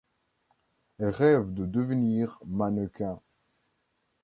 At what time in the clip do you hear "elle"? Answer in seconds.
0.97-1.09